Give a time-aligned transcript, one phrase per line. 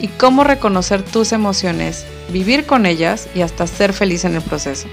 [0.00, 4.88] y cómo reconocer tus emociones, vivir con ellas y hasta ser feliz en el proceso.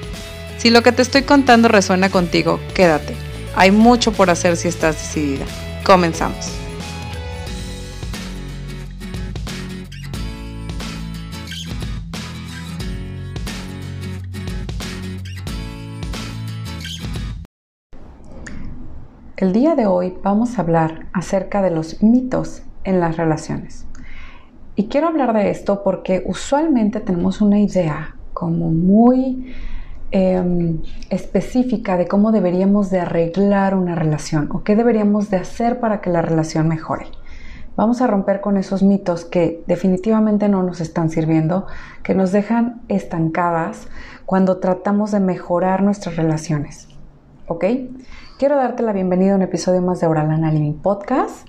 [0.58, 3.16] Si lo que te estoy contando resuena contigo, quédate.
[3.56, 5.46] Hay mucho por hacer si estás decidida.
[5.84, 6.52] Comenzamos.
[19.38, 23.87] El día de hoy vamos a hablar acerca de los mitos en las relaciones.
[24.80, 29.52] Y quiero hablar de esto porque usualmente tenemos una idea como muy
[30.12, 36.00] em, específica de cómo deberíamos de arreglar una relación o qué deberíamos de hacer para
[36.00, 37.08] que la relación mejore.
[37.76, 41.66] Vamos a romper con esos mitos que definitivamente no nos están sirviendo,
[42.04, 43.88] que nos dejan estancadas
[44.28, 46.88] cuando tratamos de mejorar nuestras relaciones.
[47.48, 47.66] ¿Ok?
[48.38, 51.48] Quiero darte la bienvenida a un episodio más de Auralana Living Podcast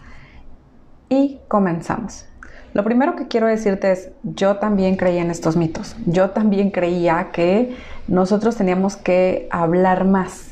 [1.11, 2.28] y comenzamos.
[2.75, 5.97] Lo primero que quiero decirte es, yo también creía en estos mitos.
[6.07, 7.75] Yo también creía que
[8.07, 10.49] nosotros teníamos que hablar más,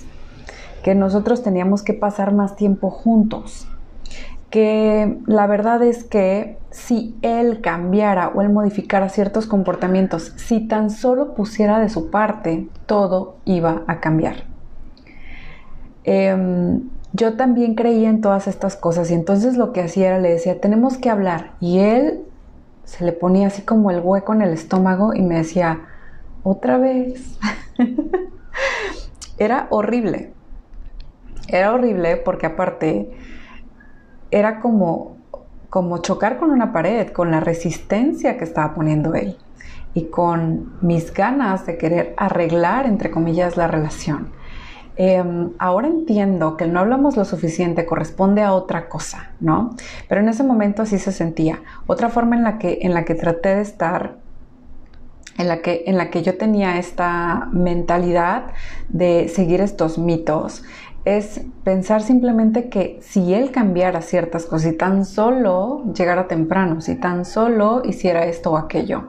[0.82, 3.68] que nosotros teníamos que pasar más tiempo juntos,
[4.50, 10.90] que la verdad es que si él cambiara o él modificara ciertos comportamientos, si tan
[10.90, 14.44] solo pusiera de su parte, todo iba a cambiar.
[16.04, 20.30] Em, yo también creía en todas estas cosas y entonces lo que hacía era le
[20.30, 21.52] decía, tenemos que hablar.
[21.60, 22.22] Y él
[22.84, 25.80] se le ponía así como el hueco en el estómago y me decía,
[26.42, 27.38] otra vez.
[29.38, 30.32] era horrible.
[31.48, 33.10] Era horrible porque aparte
[34.30, 35.16] era como,
[35.70, 39.38] como chocar con una pared, con la resistencia que estaba poniendo él
[39.94, 44.28] y con mis ganas de querer arreglar, entre comillas, la relación.
[44.98, 49.74] Em, ahora entiendo que el no hablamos lo suficiente corresponde a otra cosa, ¿no?
[50.08, 51.60] Pero en ese momento así se sentía.
[51.86, 54.16] Otra forma en la que, en la que traté de estar
[55.38, 58.52] en la, que, en la que yo tenía esta mentalidad
[58.88, 60.64] de seguir estos mitos
[61.04, 66.96] es pensar simplemente que si él cambiara ciertas cosas, y tan solo llegara temprano, si
[66.96, 69.08] tan solo hiciera esto o aquello,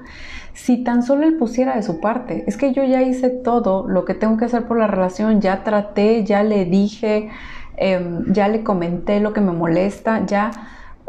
[0.57, 2.43] si tan solo él pusiera de su parte.
[2.47, 5.63] Es que yo ya hice todo lo que tengo que hacer por la relación, ya
[5.63, 7.29] traté, ya le dije,
[7.77, 10.49] em, ya le comenté lo que me molesta, ya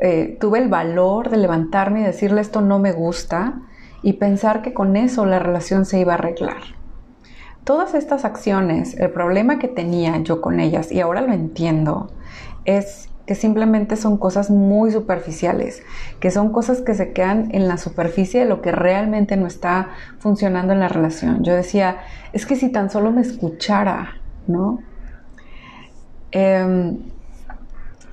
[0.00, 3.62] eh, tuve el valor de levantarme y decirle esto no me gusta
[4.02, 6.62] y pensar que con eso la relación se iba a arreglar.
[7.64, 12.12] Todas estas acciones, el problema que tenía yo con ellas, y ahora lo entiendo,
[12.66, 15.82] es que simplemente son cosas muy superficiales,
[16.18, 19.90] que son cosas que se quedan en la superficie de lo que realmente no está
[20.18, 21.44] funcionando en la relación.
[21.44, 21.98] Yo decía,
[22.32, 24.14] es que si tan solo me escuchara,
[24.46, 24.78] ¿no?
[26.30, 27.00] Em,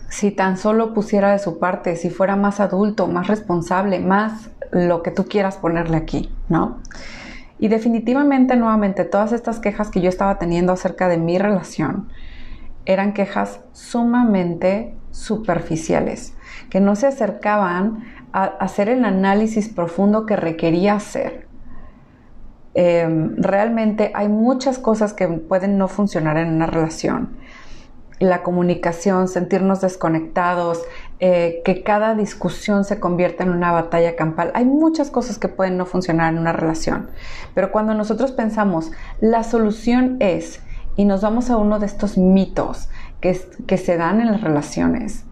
[0.10, 5.02] si tan solo pusiera de su parte, si fuera más adulto, más responsable, más lo
[5.02, 6.80] que tú quieras ponerle aquí, ¿no?
[7.58, 12.10] Y definitivamente, nuevamente, todas estas quejas que yo estaba teniendo acerca de mi relación
[12.86, 16.34] eran quejas sumamente superficiales,
[16.70, 18.04] que no se acercaban
[18.34, 21.48] a hacer el análisis profundo que requería hacer.
[22.74, 27.38] Em, realmente hay muchas cosas que pueden no funcionar en una relación.
[28.20, 30.82] La comunicación, sentirnos desconectados,
[31.22, 34.52] eh, que cada discusión se convierta en una batalla campal.
[34.54, 37.10] Hay muchas cosas que pueden no funcionar en una relación.
[37.54, 40.60] Pero cuando nosotros pensamos, la solución es,
[40.98, 42.90] y nos vamos a uno de estos mitos
[43.66, 45.24] que, se dan en las relaciones,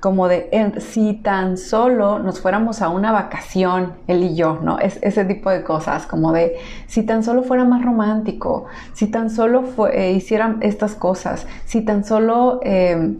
[0.00, 0.48] como de
[0.78, 4.78] si tan solo nos fuéramos a una vacación, él y yo, ¿no?
[4.78, 6.56] Es, ese tipo de cosas, como de
[6.86, 12.04] si tan solo fuera más romántico, si tan solo eh, hicieran estas cosas, si tan
[12.04, 13.16] solo eh,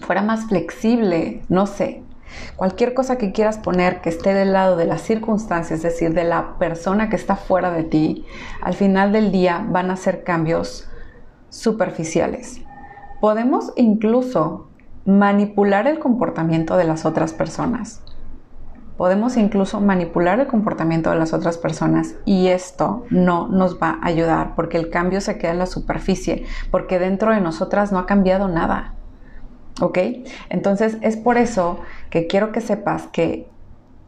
[0.00, 2.02] fuera más flexible, no sé.
[2.56, 6.24] Cualquier cosa que quieras poner que esté del lado de las circunstancias, es decir, de
[6.24, 8.26] la persona que está fuera de ti,
[8.60, 10.88] al final del día van a ser cambios
[11.48, 12.60] superficiales.
[13.20, 14.68] Podemos incluso
[15.04, 18.00] manipular el comportamiento de las otras personas.
[18.96, 24.06] Podemos incluso manipular el comportamiento de las otras personas y esto no nos va a
[24.06, 28.06] ayudar porque el cambio se queda en la superficie, porque dentro de nosotras no ha
[28.06, 28.94] cambiado nada.
[29.80, 29.98] ¿Ok?
[30.48, 31.78] Entonces es por eso
[32.10, 33.48] que quiero que sepas que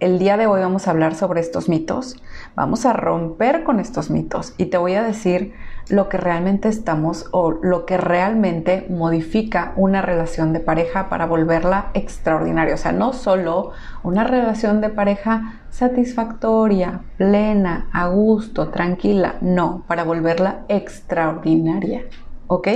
[0.00, 2.20] el día de hoy vamos a hablar sobre estos mitos,
[2.56, 5.52] vamos a romper con estos mitos y te voy a decir
[5.88, 11.90] lo que realmente estamos o lo que realmente modifica una relación de pareja para volverla
[11.94, 12.74] extraordinaria.
[12.74, 13.72] O sea, no solo
[14.02, 22.04] una relación de pareja satisfactoria, plena, a gusto, tranquila, no, para volverla extraordinaria.
[22.46, 22.68] ¿Ok?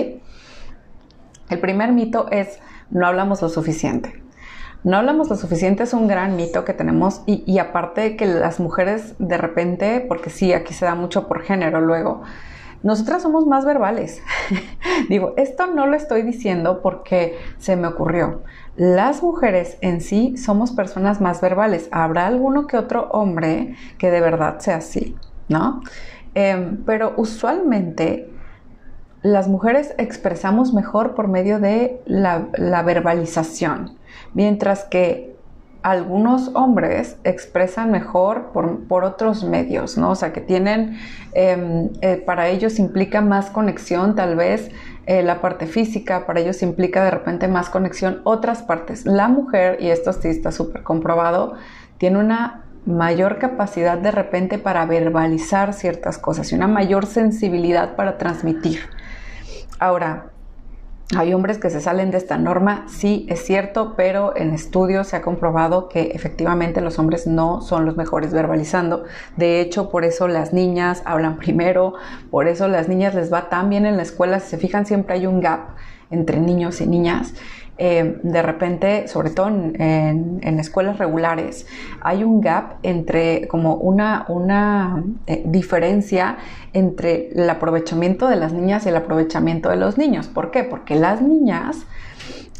[1.51, 2.59] El primer mito es
[2.91, 4.25] no hablamos lo suficiente.
[4.85, 8.61] No hablamos lo suficiente es un gran mito que tenemos y, aparte de que las
[8.61, 12.23] mujeres de repente, porque sí, aquí se da mucho por género luego,
[12.85, 14.23] nosotras somos más verbales.
[15.09, 18.43] Digo, esto no lo estoy diciendo porque se me ocurrió.
[18.77, 21.89] Las mujeres en sí somos personas más verbales.
[21.91, 25.17] Habrá alguno que otro hombre que de verdad sea así,
[25.49, 25.83] ¿no?
[26.35, 28.31] Em, pero usualmente
[29.23, 33.97] las mujeres expresamos mejor por medio de la verbalización
[34.35, 35.34] mientras que
[35.85, 40.13] algunos hombres expresan mejor por, otros medios, ¿no?
[40.13, 40.99] O sea, que tienen,
[41.35, 44.71] em, eh, para ellos implica más conexión, tal vez
[45.05, 49.05] eh, la parte física, para ellos implica de repente más conexión otras partes.
[49.05, 51.53] La mujer, y esto sí está súper comprobado,
[51.99, 58.17] tiene una mayor capacidad de repente para verbalizar ciertas cosas y una mayor sensibilidad para
[58.17, 58.81] transmitir.
[59.79, 60.31] Ahora,
[61.17, 65.17] hay hombres que se salen de esta norma, sí es cierto, pero en estudios se
[65.17, 69.05] ha comprobado que efectivamente los hombres no son los mejores verbalizando.
[69.37, 71.95] De hecho, por eso las niñas hablan primero,
[72.31, 74.41] por eso las niñas les va tan bien en la escuela.
[74.41, 75.77] Si se fijan, siempre hay un gap
[76.11, 77.35] entre niños y niñas.
[77.77, 81.67] Eh, de repente, sobre todo en, escuelas regulares,
[82.01, 86.37] hay un gap entre como una, una eh, diferencia
[86.73, 90.29] entre el aprovechamiento de las niñas y el aprovechamiento de los niños.
[90.29, 90.63] ¿Por qué?
[90.63, 91.85] Porque las niñas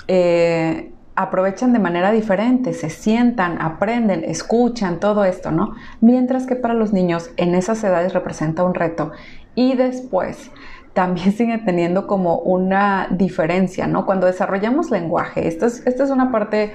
[0.09, 5.75] eh, aprovechan de manera diferente, se sientan, aprenden, escuchan, todo esto, ¿no?
[6.01, 9.13] Mientras que para los niños en esas edades representa un reto.
[9.55, 10.51] Y después,
[10.95, 14.07] también sigue teniendo como una diferencia, ¿no?
[14.07, 16.73] Cuando desarrollamos lenguaje, esta es, es una parte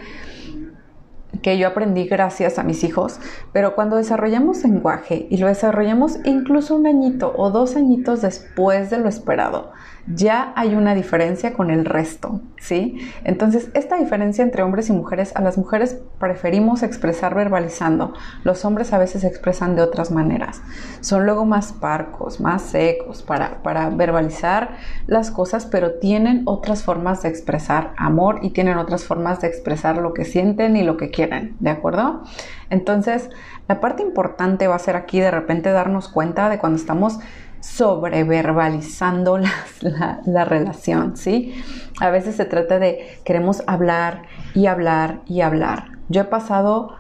[1.42, 3.20] que yo aprendí gracias a mis hijos,
[3.54, 8.98] pero cuando desarrollamos lenguaje y lo desarrollamos incluso un añito o dos añitos después de
[8.98, 9.72] lo esperado,
[10.10, 12.98] ya hay una diferencia con el resto, ¿sí?
[13.24, 18.14] Entonces, esta diferencia entre hombres y mujeres, a las mujeres preferimos expresar verbalizando,
[18.44, 20.62] los hombres a veces expresan de otras maneras.
[21.02, 27.22] Son luego más parcos, más secos para, para verbalizar las cosas, pero tienen otras formas
[27.22, 31.12] de expresar amor y tienen otras formas de expresar lo que sienten y lo que
[31.12, 32.24] quieren, ¿de acuerdo?
[32.72, 33.30] Entonces,
[33.68, 37.20] la parte importante va a ser aquí de repente darnos cuenta de cuando estamos
[37.62, 41.62] sobreverbalizando la, la, relación, ¿sí?
[42.00, 44.24] A veces se trata de queremos hablar
[44.54, 45.92] y hablar y hablar.
[46.10, 46.96] Yo he pasado,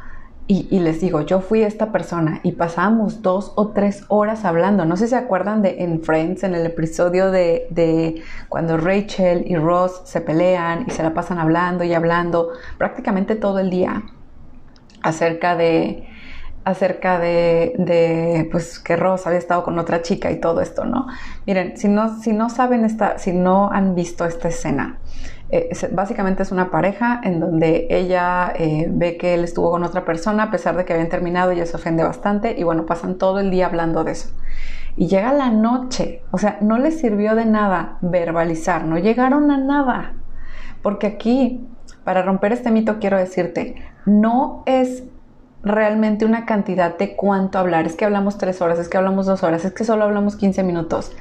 [0.51, 4.83] y, les digo, yo fui esta persona y pasábamos dos o tres horas hablando.
[4.83, 9.43] No sé si se acuerdan de en Friends, en el episodio de, de cuando Rachel
[9.45, 14.01] y Ross se pelean y se la pasan hablando y hablando prácticamente todo el día
[15.03, 16.08] acerca de
[16.63, 21.07] acerca de, pues que Ross había estado con otra chica y todo esto, ¿no?
[21.45, 24.99] Miren, si no, si no saben esta, si no han visto esta escena,
[25.51, 30.05] eh, básicamente es una pareja en donde ella eh, ve que él estuvo con otra
[30.05, 33.39] persona a pesar de que habían terminado, ella se ofende bastante y bueno, pasan todo
[33.39, 34.29] el día hablando de eso.
[34.95, 39.57] Y llega la noche, o sea, no les sirvió de nada verbalizar, no llegaron a
[39.57, 40.13] nada.
[40.81, 41.65] Porque aquí,
[42.03, 43.75] para romper este mito, quiero decirte,
[44.05, 45.03] no es
[45.63, 47.85] realmente una cantidad de cuánto hablar.
[47.85, 50.63] Es que hablamos tres horas, es que hablamos dos horas, es que solo hablamos 15
[50.63, 51.11] minutos.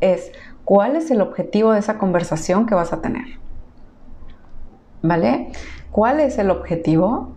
[0.00, 0.32] Es
[0.64, 3.38] cuál es el objetivo de esa conversación que vas a tener.
[5.02, 5.52] ¿Vale?
[5.90, 7.34] ¿Cuál es el objetivo?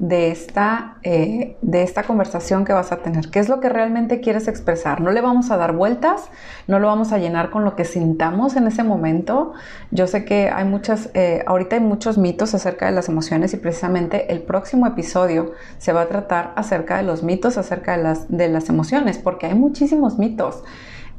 [0.00, 3.28] De esta, eh, de esta conversación que vas a tener.
[3.30, 5.02] ¿Qué es lo que realmente quieres expresar?
[5.02, 6.30] No le vamos a dar vueltas,
[6.66, 9.52] no lo vamos a llenar con lo que sintamos en ese momento.
[9.90, 13.58] Yo sé que hay muchas, eh, ahorita hay muchos mitos acerca de las emociones y
[13.58, 18.26] precisamente el próximo episodio se va a tratar acerca de los mitos, acerca de las,
[18.34, 20.64] de las emociones, porque hay muchísimos mitos.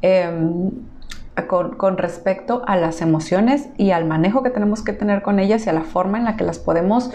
[0.02, 0.72] Em,
[1.48, 5.64] con, con, respecto a las emociones y al manejo que tenemos que tener con ellas
[5.64, 7.10] y a la forma en la que las podemos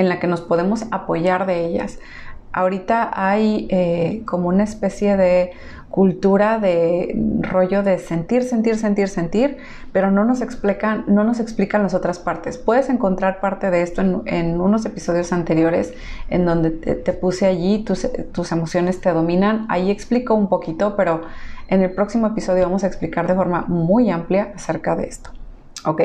[0.00, 1.98] en la que nos podemos apoyar de ellas.
[2.52, 5.52] Ahorita hay eh, como una especie de
[5.90, 9.58] cultura de rollo de sentir, sentir, sentir, sentir,
[9.92, 12.58] pero no nos explican, no nos explican las otras partes.
[12.58, 15.92] Puedes encontrar parte de esto en, unos episodios anteriores
[16.28, 19.66] en donde te, puse allí, tus, tus, emociones te dominan.
[19.68, 21.22] Ahí explico un poquito, pero
[21.68, 25.30] en el próximo episodio vamos a explicar de forma muy amplia acerca de esto.
[25.84, 26.02] ¿Ok?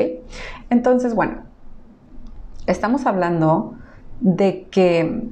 [0.68, 1.44] Entonces, bueno,
[2.66, 3.76] estamos hablando
[4.20, 5.30] de que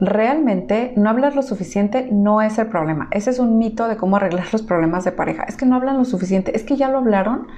[0.00, 3.08] realmente no hablar lo suficiente no es el problema.
[3.10, 5.44] Ese es un mito de cómo arreglar los problemas de pareja.
[5.44, 7.48] Es que no hablan lo suficiente, es que ya lo hablaron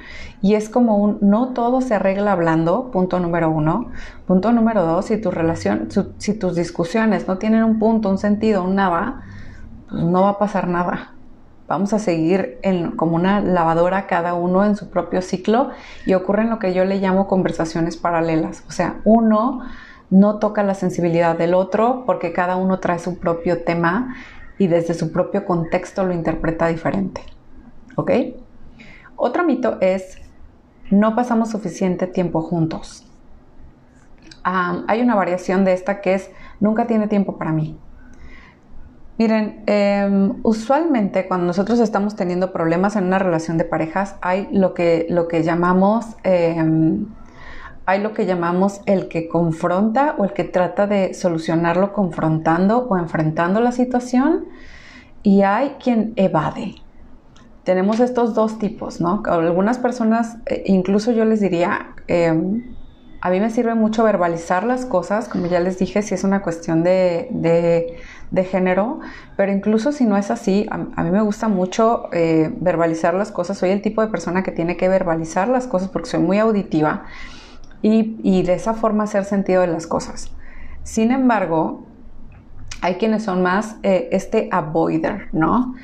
[0.42, 3.90] y es como un no todo se arregla hablando, punto número uno.
[4.26, 5.88] Punto número dos, si tu relación,
[6.19, 9.23] si tus discusiones no tienen un punto, un sentido, un nada,
[9.88, 11.12] pues no va a pasar nada.
[11.69, 15.71] Vamos a seguir en, como una lavadora cada uno en su propio ciclo
[16.04, 18.64] y ocurren lo que yo le llamo conversaciones paralelas.
[18.69, 19.61] O sea, uno
[20.12, 24.14] no toca la sensibilidad del otro porque cada uno trae su propio tema
[24.59, 27.23] y desde su propio contexto lo interpreta diferente.
[27.97, 28.11] ¿Ok?
[29.16, 30.19] Otro mito es
[30.90, 33.09] no pasamos suficiente tiempo juntos.
[34.45, 37.78] hay una variación de esta que es nunca tiene tiempo para mí.
[39.16, 44.75] Miren, em, usualmente cuando nosotros estamos teniendo problemas en una relación de parejas hay lo
[44.75, 47.07] que, lo que llamamos em,
[47.84, 52.96] hay lo que llamamos el que confronta o el que trata de solucionarlo confrontando o
[52.96, 54.46] enfrentando la situación
[55.22, 56.76] y hay quien evade.
[57.64, 59.22] Tenemos estos dos tipos, ¿no?
[59.26, 62.74] Algunas personas, eh, incluso yo les diría, em,
[63.20, 66.42] a mí me sirve mucho verbalizar las cosas, como ya les dije, si es una
[66.42, 68.98] cuestión de, de, género,
[69.36, 73.58] pero incluso si no es así, a, mí me gusta mucho eh, verbalizar las cosas.
[73.58, 77.04] Soy el tipo de persona que tiene que verbalizar las cosas porque soy muy auditiva
[77.82, 80.30] y, de esa forma hacer sentido de las cosas.
[80.84, 81.84] Sin embargo,
[82.80, 85.74] hay quienes son más eh, este avoider, ¿no?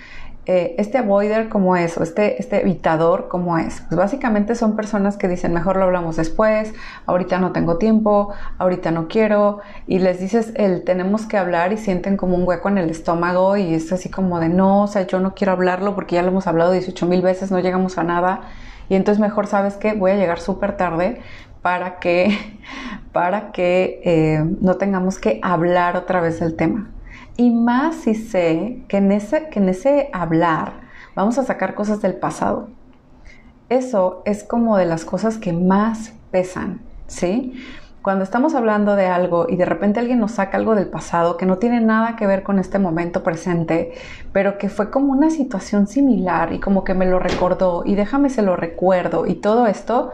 [0.50, 3.82] Eh, este avoider como es, o este, este evitador como es.
[3.82, 6.72] Pues básicamente son personas que dicen, mejor lo hablamos después,
[7.04, 11.76] ahorita no tengo tiempo, ahorita no quiero, y les dices el tenemos que hablar y
[11.76, 15.06] sienten como un hueco en el estómago y es así como de no, o sea,
[15.06, 18.04] yo no quiero hablarlo porque ya lo hemos hablado 18 mil veces, no llegamos a
[18.04, 18.40] nada.
[18.88, 21.20] Y entonces mejor sabes que voy a llegar súper tarde
[21.68, 22.34] para que,
[23.12, 26.88] para que eh, no tengamos que hablar otra vez del tema.
[27.37, 30.80] Y más si sé que en, ese, que en ese hablar
[31.14, 32.70] vamos a sacar cosas del pasado.
[33.68, 37.52] Eso es como de las cosas que más pesan, ¿sí?
[38.00, 41.44] Cuando estamos hablando de algo y de repente alguien nos saca algo del pasado que
[41.44, 43.92] no tiene nada que ver con este momento presente,
[44.32, 48.30] pero que fue como una situación similar y como que me lo recordó y déjame
[48.30, 50.12] se lo recuerdo y todo esto,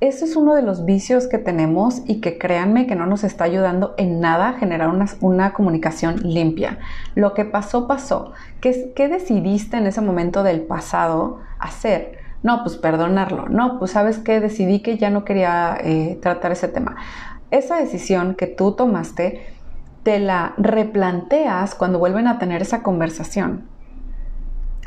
[0.00, 3.44] eso es uno de los vicios que tenemos y que créanme que no nos está
[3.44, 4.90] ayudando en nada a generar
[5.20, 6.78] una, comunicación limpia.
[7.14, 8.32] Lo que pasó, pasó.
[8.60, 12.18] ¿Qué, ¿Qué, decidiste en ese momento del pasado hacer?
[12.42, 13.50] No, pues perdonarlo.
[13.50, 16.96] No, pues sabes que decidí que ya no quería eh, tratar ese tema.
[17.50, 19.54] Esa decisión que tú tomaste,
[20.02, 23.68] te la replanteas cuando vuelven a tener esa conversación.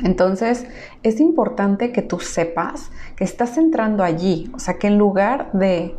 [0.02, 0.66] Entonces,
[1.02, 5.96] es importante que tú sepas que estás entrando allí, o sea, que en lugar de...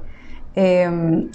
[0.55, 1.29] Em,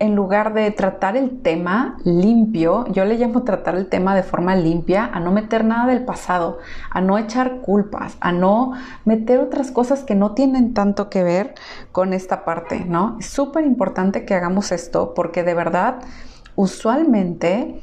[0.00, 4.54] en lugar de tratar el tema limpio, yo le llamo tratar el tema de forma
[4.54, 6.58] limpia, a no meter nada del pasado,
[6.90, 8.74] a no echar culpas, a no
[9.04, 11.54] meter otras cosas que no tienen tanto que ver
[11.90, 13.16] con esta parte, ¿no?
[13.18, 15.98] Es súper importante que hagamos esto porque de verdad,
[16.54, 17.82] usualmente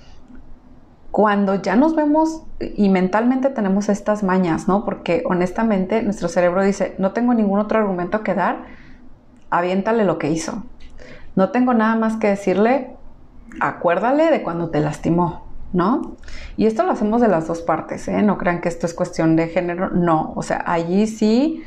[1.15, 4.83] cuando ya nos vemos y mentalmente tenemos estas mañas, ¿no?
[4.83, 8.65] Porque honestamente nuestro cerebro dice, no tengo ningún otro argumento que dar,
[9.49, 10.65] aviéntale lo que hizo.
[11.37, 12.97] No tengo nada más que decirle,
[13.61, 16.17] acuérdale de cuando te lastimó, ¿no?
[16.57, 18.21] Y esto lo hacemos de las dos partes, ¿eh?
[18.21, 21.63] No crean que esto es cuestión de género, no, o sea, allí sí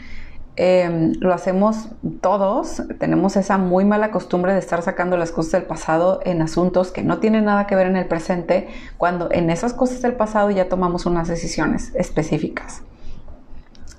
[0.61, 1.87] Em, lo hacemos
[2.21, 6.91] todos, tenemos esa muy mala costumbre de estar sacando las cosas del pasado en asuntos
[6.91, 10.51] que no tienen nada que ver en el presente, cuando en esas cosas del pasado
[10.51, 12.83] ya tomamos unas decisiones específicas.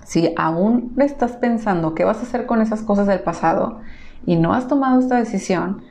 [0.03, 3.79] Si aún estás pensando qué vas a hacer con esas cosas del pasado
[4.25, 5.83] y no has tomado esta decisión,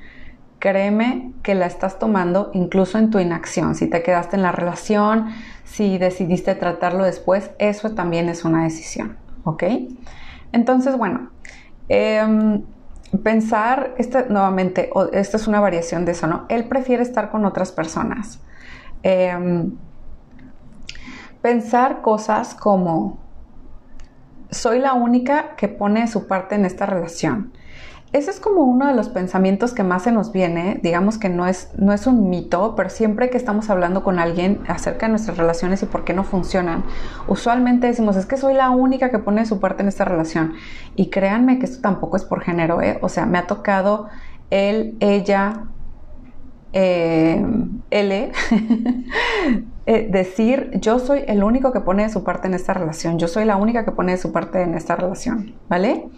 [0.59, 3.75] créeme que la estás tomando incluso en tu inacción.
[3.75, 5.29] Si te quedaste en la relación,
[5.65, 9.65] si decidiste tratarlo después, eso también es una decisión, ¿ok?
[10.53, 11.31] Entonces, bueno,
[11.89, 12.63] em,
[13.23, 16.47] pensar, esta, nuevamente, esta es una variación de eso, ¿no?
[16.49, 18.41] Él prefiere estar con otras personas.
[19.03, 19.73] Em,
[21.43, 23.19] pensar cosas como,
[24.51, 27.53] soy la única que pone su parte en esta relación.
[28.13, 31.47] Ese es como uno de los pensamientos que más se nos viene, digamos que no
[31.47, 35.37] es, no es un mito, pero siempre que estamos hablando con alguien acerca de nuestras
[35.37, 36.85] relaciones y por qué no funcionan,
[37.27, 40.55] usualmente decimos, es que soy la única que pone su parte en esta relación.
[40.97, 42.99] Y créanme que esto tampoco es por género, ¿eh?
[43.03, 44.09] o sea, me ha tocado
[44.49, 45.65] él, ella,
[46.73, 47.45] eh,
[49.87, 53.45] eh, decir, yo soy el único que pone su parte en esta relación, yo soy
[53.45, 56.09] la única que pone su parte en esta relación, ¿vale?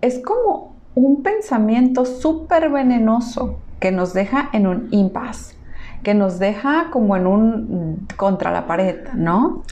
[0.00, 5.56] Es como un pensamiento súper venenoso que nos deja en un impasse.
[6.02, 9.62] que nos deja como en un contra la pared, ¿no?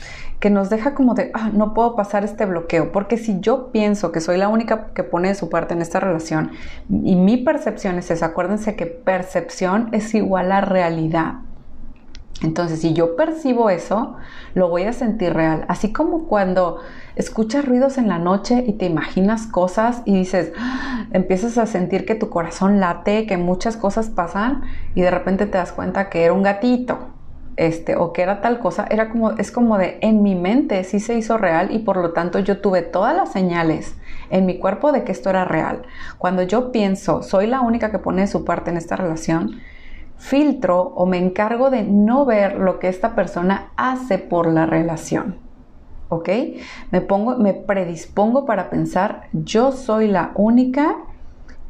[0.41, 4.13] Que nos deja como de, ah, no puedo pasar este bloqueo, porque si yo pienso
[4.13, 6.51] que soy la única que pone de su parte en esta relación
[6.89, 11.35] y mi percepción es esa, acuérdense que percepción es igual a realidad.
[12.43, 14.17] Entonces, si yo percibo eso,
[14.55, 15.65] lo voy a sentir real.
[15.69, 16.81] Así como cuando
[17.17, 21.07] escuchas ruidos en la noche y te imaginas cosas y dices, ¡ah!
[21.13, 24.63] empiezas a sentir que tu corazón late, que muchas cosas pasan
[24.95, 26.99] y de repente te das cuenta que era un gatito,
[27.57, 31.01] este, o que era tal cosa, era como, es como de en mi mente sí
[31.01, 33.95] se hizo real y por lo tanto yo tuve todas las señales
[34.31, 35.83] en mi cuerpo de que esto era real.
[36.19, 39.61] Cuando yo pienso, soy la única que pone su parte en esta relación,
[40.19, 45.37] filtro o me encargo de no ver lo que esta persona hace por la relación.
[46.09, 46.29] ¿Ok?
[46.91, 50.97] Me pongo, me predispongo para pensar, yo soy la única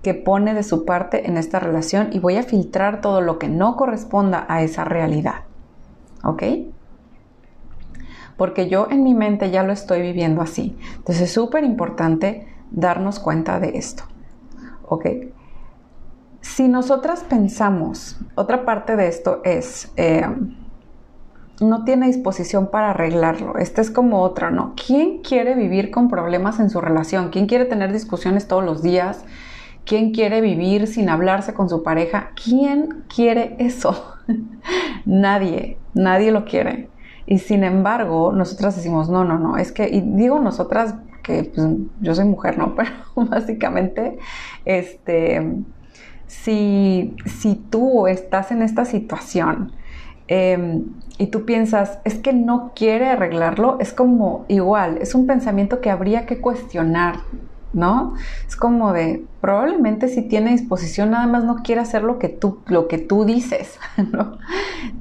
[0.02, 3.49] que pone de su parte en esta relación y voy a filtrar todo lo que
[3.49, 5.44] no corresponda a esa realidad.
[6.25, 6.42] ¿Ok?
[8.37, 10.76] Porque yo en mi mente ya lo estoy viviendo así.
[10.96, 14.04] Entonces es súper importante darnos cuenta de esto.
[14.88, 15.06] ¿Ok?
[16.42, 20.26] Si nosotras pensamos, otra parte de esto es, eh,
[21.61, 23.58] no tiene disposición para arreglarlo.
[23.58, 24.75] Esta es como otra, ¿no?
[24.75, 27.30] ¿Quién quiere vivir con problemas en su relación?
[27.30, 29.25] ¿Quién quiere tener discusiones todos los días?
[29.87, 32.32] ¿Quién quiere vivir sin hablarse con su pareja?
[32.34, 34.16] ¿Quién quiere eso?
[35.06, 36.88] nadie, nadie lo quiere.
[37.25, 41.68] Y sin embargo, nosotras decimos, no, no, no, es que, y digo nosotras que pues,
[42.00, 42.75] yo soy mujer, ¿no?
[42.76, 44.18] Pero básicamente,
[44.64, 45.62] este
[46.32, 49.72] si, si tú estás en esta situación
[50.28, 50.84] em,
[51.18, 55.90] y tú piensas, es que no quiere arreglarlo, es como igual, es un pensamiento que
[55.90, 57.16] habría que cuestionar,
[57.74, 58.14] ¿no?
[58.48, 62.60] Es como de, probablemente si tiene disposición, nada más no quiere hacer lo que tú,
[62.66, 63.78] lo que tú dices,
[64.12, 64.38] ¿no?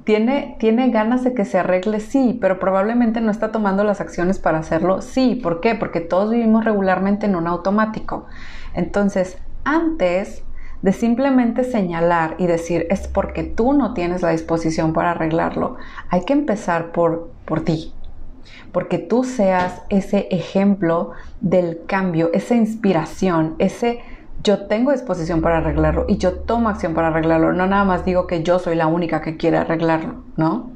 [0.03, 4.37] Tiene, tiene ganas de que se arregle, sí, pero probablemente no está tomando las acciones
[4.37, 5.39] para hacerlo, sí.
[5.41, 5.75] ¿Por qué?
[5.75, 8.25] Porque todos vivimos regularmente en un automático.
[8.73, 10.43] Entonces, antes
[10.81, 15.77] de simplemente señalar y decir es porque tú no tienes la disposición para arreglarlo.
[16.09, 17.93] Hay que empezar por, por ti,
[18.71, 23.99] porque tú seas ese ejemplo del cambio, esa inspiración, ese
[24.43, 27.53] yo tengo disposición para arreglarlo y yo tomo acción para arreglarlo.
[27.53, 30.71] No nada más digo que yo soy la única que quiere arreglarlo, ¿no?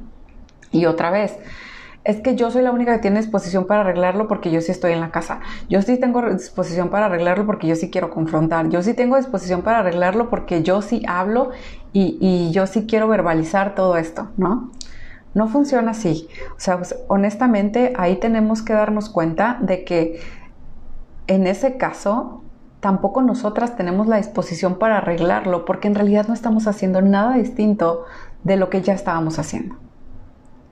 [0.70, 1.36] Y otra vez,
[2.06, 4.92] es que yo soy la única que tiene disposición para arreglarlo porque yo sí estoy
[4.92, 5.40] en la casa.
[5.68, 8.68] Yo sí tengo disposición para arreglarlo porque yo sí quiero confrontar.
[8.68, 11.50] Yo sí tengo disposición para arreglarlo porque yo sí hablo
[11.92, 14.70] y, yo sí quiero verbalizar todo esto, ¿no?
[15.34, 16.28] No funciona así.
[16.56, 20.20] O sea, pues, honestamente ahí tenemos que darnos cuenta de que
[21.26, 22.44] en ese caso
[22.78, 28.04] tampoco nosotras tenemos la disposición para arreglarlo porque en realidad no estamos haciendo nada distinto
[28.44, 29.85] de lo que ya estábamos haciendo.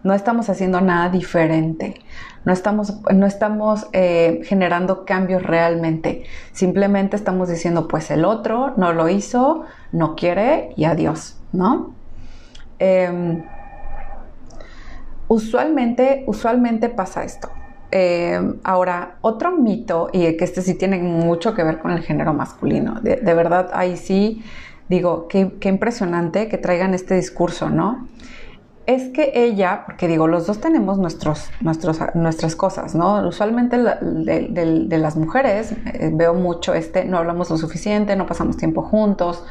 [0.05, 1.95] No estamos haciendo nada diferente.
[2.45, 6.25] No estamos, no estamos eh, generando cambios realmente.
[6.53, 11.95] Simplemente estamos diciendo, pues el otro no lo hizo, no quiere y adiós, ¿no?
[12.79, 13.43] Em,
[15.27, 17.49] usualmente, usualmente pasa esto.
[17.91, 22.35] Em, ahora, otro mito, y que este sí tiene mucho que ver con el género
[22.35, 23.01] masculino.
[23.01, 24.45] De, verdad, ahí sí
[24.91, 28.07] digo, qué, qué impresionante que traigan este discurso, ¿no?
[28.87, 33.27] Es que ella, porque digo, los dos tenemos nuestros, nuestros, nuestras cosas, ¿no?
[33.27, 38.83] Usualmente de, las mujeres eh, veo mucho este, no hablamos lo suficiente, no pasamos tiempo
[38.83, 39.45] juntos,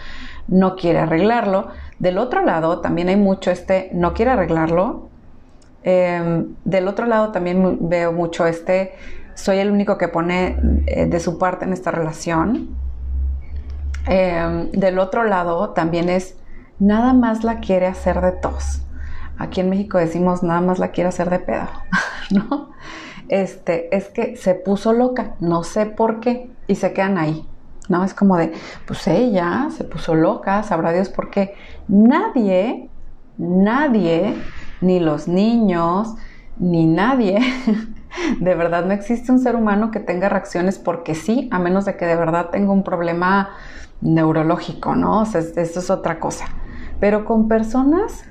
[0.48, 1.70] no quiere arreglarlo.
[2.00, 5.10] Del otro lado también hay mucho este, no quiere arreglarlo.
[5.84, 8.94] Em, del otro lado también veo mucho este,
[9.34, 12.70] soy el único que pone eh, de su parte en esta relación.
[14.06, 16.38] Em, del otro lado también es,
[16.78, 18.84] nada más la quiere hacer de tos.
[19.38, 21.68] Aquí en México decimos nada más la quiere hacer de pedo,
[22.32, 22.72] ¿no?
[23.30, 27.48] Este, es que se puso loca, no sé por qué, y se quedan ahí,
[27.90, 28.04] ¿no?
[28.04, 28.54] Es como de,
[28.86, 31.56] pues ella se puso loca, sabrá Dios por qué.
[31.88, 32.90] Nadie,
[33.38, 34.36] nadie,
[34.82, 36.16] ni los niños,
[36.58, 37.40] ni nadie,
[38.40, 41.98] de verdad no existe un ser humano que tenga reacciones porque sí, a menos de
[41.98, 43.50] que de verdad tenga un problema
[44.02, 45.22] neurológico, ¿no?
[45.22, 46.46] O sea, eso es otra cosa.
[47.00, 48.26] Pero con personas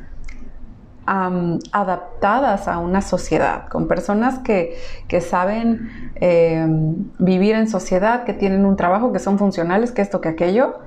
[1.07, 4.77] adaptadas a una sociedad, con personas que,
[5.21, 10.31] saben em, vivir en sociedad, que tienen un trabajo, que son funcionales, que esto, que
[10.31, 10.79] aquello,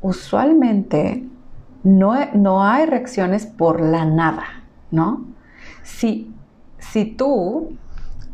[0.00, 1.24] usualmente
[1.82, 4.44] no, no hay reacciones por la nada,
[4.90, 5.24] ¿no?
[5.82, 6.32] Si,
[6.78, 7.76] si tú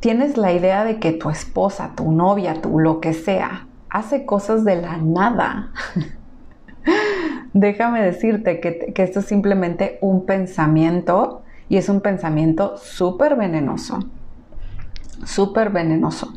[0.01, 4.65] tienes la idea de que tu esposa, tu novia, tu lo que sea, hace cosas
[4.65, 5.71] de la nada,
[7.53, 14.01] déjame decirte que, esto es simplemente un pensamiento y es un pensamiento súper venenoso,
[15.25, 16.33] súper venenoso.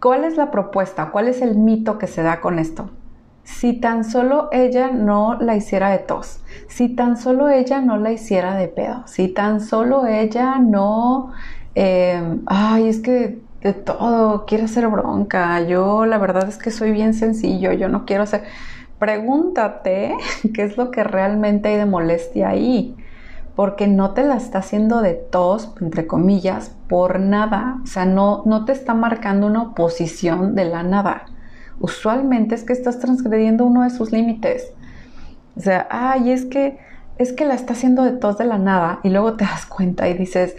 [0.00, 1.10] ¿Cuál es la propuesta?
[1.10, 2.90] ¿Cuál es el mito que se da con esto?
[3.42, 8.12] Si tan solo ella no la hiciera de tos, si tan solo ella no la
[8.12, 11.32] hiciera de pedo, si tan solo ella no,
[11.74, 16.92] eh, ay, es que de todo, quiere hacer bronca, yo la verdad es que soy
[16.92, 18.44] bien sencillo, yo no quiero hacer...
[19.04, 20.16] Pregúntate
[20.54, 22.96] qué es lo que realmente hay de molestia ahí,
[23.54, 28.42] porque no te la está haciendo de tos, entre comillas, por nada, o sea, no,
[28.46, 31.26] no te está marcando una oposición de la nada.
[31.80, 34.72] Usualmente es que estás transgrediendo uno de sus límites.
[35.54, 36.78] O sea, ay, es que
[37.18, 40.08] es que la está haciendo de tos de la nada y luego te das cuenta
[40.08, 40.56] y dices,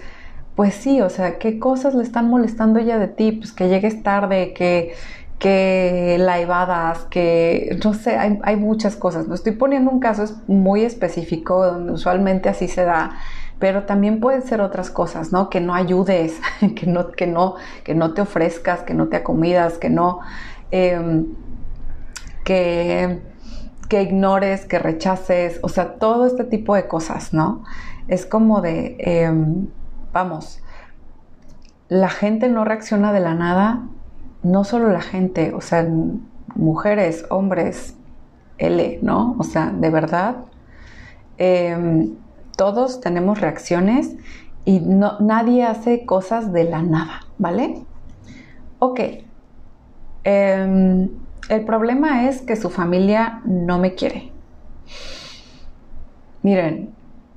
[0.56, 3.32] pues sí, o sea, ¿qué cosas le están molestando ella de ti?
[3.32, 4.94] Pues que llegues tarde, que,
[5.40, 9.28] que la evadas, que no sé, hay, muchas cosas.
[9.28, 13.12] No estoy poniendo un caso muy específico donde usualmente así se da,
[13.60, 15.50] pero también pueden ser otras cosas, ¿no?
[15.50, 16.40] Que no ayudes,
[16.76, 20.20] que no, que no, que no te ofrezcas, que no te acomidas, que no,
[20.72, 21.28] em,
[22.44, 23.22] que,
[23.90, 27.64] que ignores, que rechaces, o sea, todo este tipo de cosas, ¿no?
[28.08, 29.68] Es como de em,
[30.14, 30.62] vamos,
[31.90, 33.84] la gente no reacciona de la nada,
[34.46, 35.88] no solo la gente, o sea,
[36.56, 37.96] mujeres, hombres,
[38.60, 39.36] L, ¿no?
[39.40, 40.36] O sea, de verdad,
[41.38, 42.14] em,
[42.56, 44.16] todos tenemos reacciones
[44.64, 47.82] y no, nadie hace cosas de la nada, ¿vale?
[48.78, 49.00] Ok.
[50.24, 51.10] Em,
[51.50, 54.32] el problema es que su familia no me quiere.
[56.44, 56.95] Miren,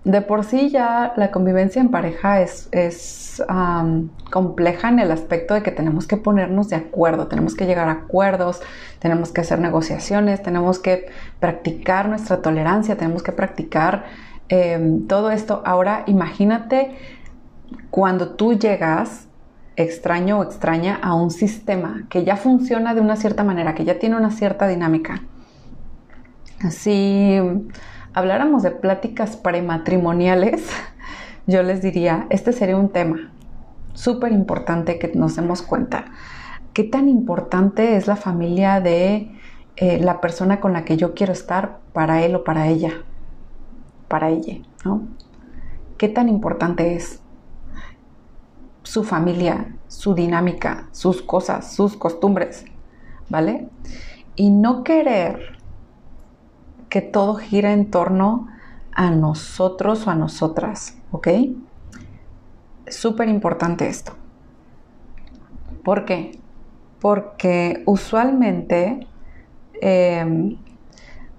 [0.08, 2.70] de por sí ya la convivencia en pareja es,
[4.30, 7.92] compleja en el aspecto de que tenemos que ponernos de acuerdo, tenemos que llegar a
[7.92, 8.62] acuerdos,
[9.00, 14.06] tenemos que hacer negociaciones, tenemos que practicar nuestra tolerancia, tenemos que practicar
[14.48, 15.62] em, todo esto.
[15.66, 16.96] Ahora imagínate
[17.90, 19.28] cuando tú llegas
[19.76, 23.98] extraño o extraña a un sistema que ya funciona de una cierta manera, que ya
[23.98, 25.20] tiene una cierta dinámica.
[26.62, 27.38] Así
[28.18, 30.68] habláramos de pláticas prematrimoniales,
[31.46, 33.30] yo les diría, este sería un tema
[33.94, 36.06] súper importante que nos demos cuenta.
[36.72, 39.32] ¿Qué tan importante es la familia de
[39.76, 42.92] eh, la persona con la que yo quiero estar para él o para ella?
[44.08, 45.02] Para ella, ¿no?
[45.96, 47.20] ¿Qué tan importante es
[48.82, 52.64] su familia, su dinámica, sus cosas, sus costumbres?
[53.28, 53.68] ¿Vale?
[54.36, 55.57] Y no querer
[56.88, 58.48] que todo gira en torno
[58.92, 61.28] a nosotros o a nosotras, ¿ok?
[62.88, 64.12] Súper importante esto.
[65.84, 66.38] ¿Por qué?
[67.00, 69.06] Porque usualmente
[69.80, 70.58] em,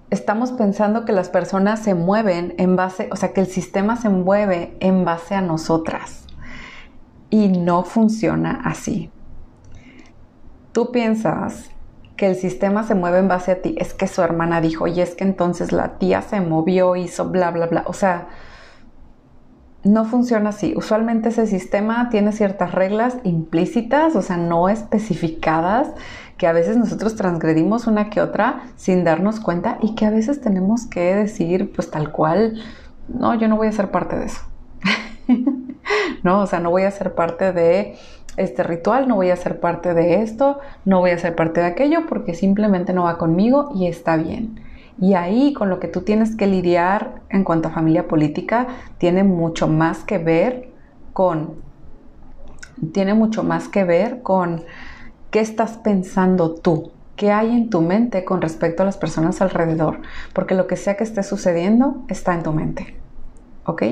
[0.09, 4.09] estamos pensando que las personas se mueven en base, o sea, que el sistema se
[4.09, 6.25] mueve en base a nosotras.
[7.29, 9.11] Y no funciona así.
[10.71, 11.69] Tú piensas
[12.19, 14.99] que el sistema se mueve en base a ti, es que su hermana dijo, y
[14.99, 17.85] es que entonces la tía se movió, hizo bla, bla, bla.
[17.87, 18.27] O sea,
[19.85, 20.73] no funciona así.
[20.75, 25.93] Usualmente ese sistema tiene ciertas reglas implícitas, o sea, no especificadas,
[26.35, 30.41] que a veces nosotros transgredimos una que otra sin darnos cuenta y que a veces
[30.41, 32.61] tenemos que decir, pues tal cual,
[33.07, 34.41] no, yo no voy a ser parte de eso.
[36.23, 37.95] no, o sea, no voy a ser parte de
[38.39, 41.67] este ritual, no voy a ser parte de esto, no voy a ser parte de
[41.67, 44.61] aquello porque simplemente no va conmigo y está bien.
[45.01, 49.23] Y ahí con lo que tú tienes que lidiar en cuanto a familia política tiene
[49.23, 50.69] mucho más que ver
[51.13, 51.69] con
[52.93, 54.63] tiene mucho más que ver con
[55.31, 59.99] qué estás pensando tú, qué hay en tu mente con respecto a las personas alrededor,
[60.33, 62.95] porque lo que sea que esté sucediendo está en tu mente.
[63.65, 63.83] ¿Ok?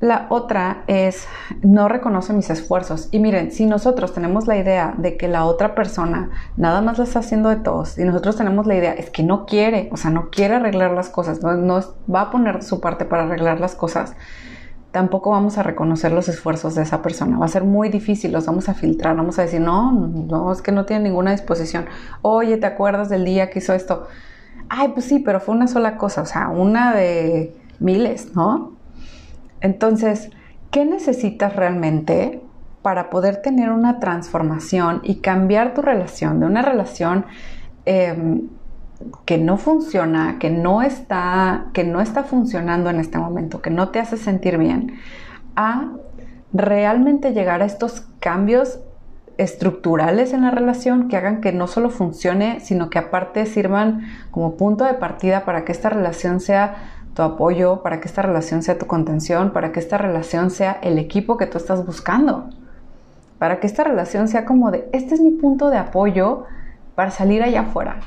[0.00, 1.26] La otra es,
[1.62, 3.08] no reconoce mis esfuerzos.
[3.10, 7.04] Y miren, si nosotros tenemos la idea de que la otra persona nada más la
[7.04, 10.12] está haciendo de todos, y nosotros tenemos la idea, es que no quiere, o sea,
[10.12, 11.80] no quiere arreglar las cosas, no,
[12.12, 14.14] va a poner su parte para arreglar las cosas,
[14.92, 17.36] tampoco vamos a reconocer los esfuerzos de esa persona.
[17.36, 20.62] Va a ser muy difícil, los vamos a filtrar, vamos a decir, no, no, es
[20.62, 21.86] que no tiene ninguna disposición.
[22.22, 24.06] Oye, ¿te acuerdas del día que hizo esto?
[24.68, 28.77] Ay, pues sí, pero fue una sola cosa, o sea, una de miles, ¿no?
[29.60, 30.30] Entonces,
[30.70, 32.42] ¿qué necesitas realmente
[32.82, 37.26] para poder tener una transformación y cambiar tu relación de una relación
[37.84, 38.48] em,
[39.24, 43.90] que no funciona, que no está, que no está funcionando en este momento, que no
[43.90, 44.98] te hace sentir bien,
[45.54, 45.92] a
[46.52, 48.80] realmente llegar a estos cambios
[49.38, 54.56] estructurales en la relación que hagan que no solo funcione, sino que aparte sirvan como
[54.56, 58.78] punto de partida para que esta relación sea tu apoyo, para que esta relación sea
[58.78, 62.48] tu contención, para que esta relación sea el equipo que tú estás buscando,
[63.38, 66.44] para que esta relación sea como de, este es mi punto de apoyo
[66.94, 68.00] para salir allá afuera.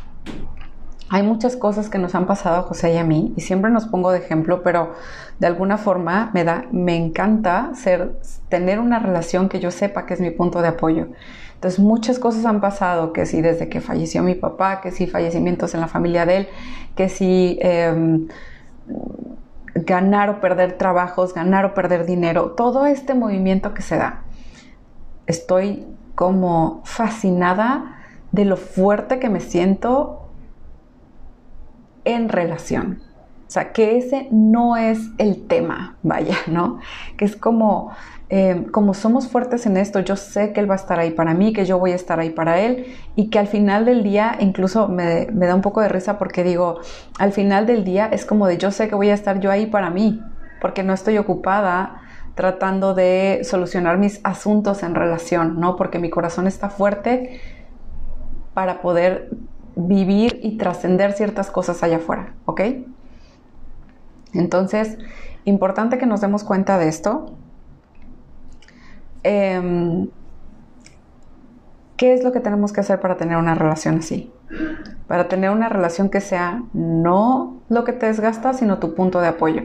[1.14, 3.86] Hay muchas cosas que nos han pasado a José y a mí y siempre nos
[3.86, 4.94] pongo de ejemplo, pero
[5.40, 8.14] de alguna forma me da, me encanta ser,
[8.48, 11.08] tener una relación que yo sepa que es mi punto de apoyo.
[11.56, 15.74] Entonces muchas cosas han pasado, que si desde que falleció mi papá, que si fallecimientos
[15.74, 16.48] en la familia de él,
[16.96, 18.30] que si em,
[19.74, 24.24] ganar o perder trabajos, ganar o perder dinero, todo este movimiento que se da.
[25.28, 27.98] Estoy como fascinada
[28.32, 30.30] de lo fuerte que me siento
[32.06, 33.02] en relación.
[33.48, 36.80] O sea, que ese no es el tema, vaya, ¿no?
[37.18, 37.92] Que es como,
[38.34, 41.34] eh, como somos fuertes en esto, yo sé que Él va a estar ahí para
[41.34, 42.86] mí, que yo voy a estar ahí para Él
[43.18, 46.46] y que al final del día, incluso me, me da un poco de risa porque
[46.46, 46.80] digo,
[47.20, 49.66] al final del día es como de yo sé que voy a estar yo ahí
[49.66, 50.24] para mí,
[50.62, 52.04] porque no estoy ocupada
[52.36, 55.76] tratando de solucionar mis asuntos en relación, ¿no?
[55.76, 57.42] Porque mi corazón está fuerte
[58.54, 59.30] para poder
[59.76, 62.62] vivir y trascender ciertas cosas allá afuera, ¿ok?
[64.34, 64.98] Entonces,
[65.44, 67.36] importante que nos demos cuenta de esto.
[69.24, 70.10] Em,
[72.02, 74.34] ¿Qué es lo que tenemos que hacer para tener una relación así?
[75.08, 79.28] Para tener una relación que sea no lo que te desgasta, sino tu punto de
[79.28, 79.62] apoyo.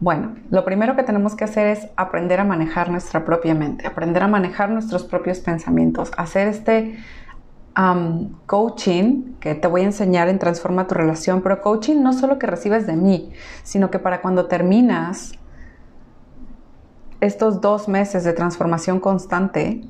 [0.00, 4.22] Bueno, lo primero que tenemos que hacer es aprender a manejar nuestra propia mente, aprender
[4.22, 6.96] a manejar nuestros propios pensamientos, hacer este
[8.46, 12.46] coaching que te voy a enseñar en Transforma tu relación, pero coaching no solo que
[12.46, 13.32] recibes de mí,
[13.64, 15.32] sino que para cuando terminas
[17.20, 19.82] estos dos meses de transformación constante,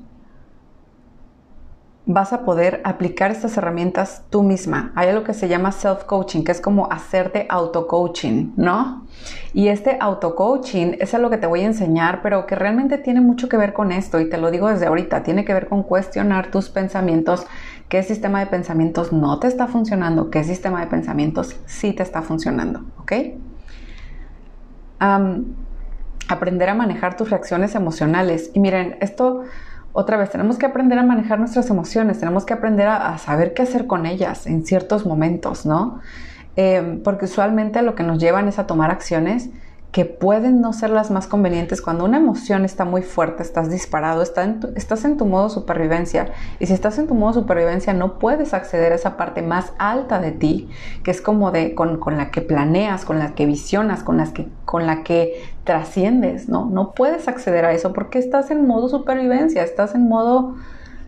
[2.10, 4.92] vas a poder aplicar estas herramientas tú misma.
[4.94, 9.06] Hay algo que se llama self-coaching, que es como hacerte auto-coaching, ¿no?
[9.52, 13.50] Y este auto-coaching es algo que te voy a enseñar, pero que realmente tiene mucho
[13.50, 16.50] que ver con esto, y te lo digo desde ahorita, tiene que ver con cuestionar
[16.50, 17.46] tus pensamientos,
[17.90, 22.22] qué sistema de pensamientos no te está funcionando, qué sistema de pensamientos sí te está
[22.22, 23.12] funcionando, ¿ok?
[26.28, 28.50] Aprender a manejar tus reacciones emocionales.
[28.54, 29.44] Y miren, esto
[29.92, 33.62] otra vez, tenemos que aprender a manejar nuestras emociones, tenemos que aprender a, saber qué
[33.62, 36.00] hacer con ellas en ciertos momentos, ¿no?
[36.56, 39.48] Eh, porque usualmente lo que nos llevan es a tomar acciones
[39.92, 44.22] que pueden no ser las más convenientes cuando una emoción está muy fuerte, estás disparado,
[44.22, 46.32] estás en tu modo supervivencia.
[46.60, 50.20] Y si estás en tu modo supervivencia, no puedes acceder a esa parte más alta
[50.20, 50.68] de ti,
[51.04, 54.48] que es como de con, la que planeas, con la que visionas, con, las que,
[54.66, 56.66] con la que trasciendes, ¿no?
[56.66, 60.56] No puedes acceder a eso porque estás en modo supervivencia, estás en modo,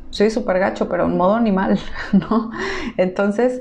[0.09, 1.79] soy súper gacho, pero en modo animal,
[2.13, 2.51] ¿no?
[2.97, 3.61] Entonces,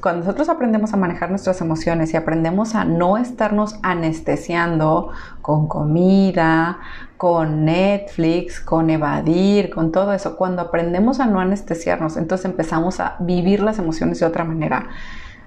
[0.00, 5.10] cuando nosotros aprendemos a manejar nuestras emociones y aprendemos a no estarnos anestesiando
[5.42, 6.78] con comida,
[7.16, 13.16] con Netflix, con evadir, con todo eso, cuando aprendemos a no anestesiarnos, entonces empezamos a
[13.20, 14.88] vivir las emociones de otra manera.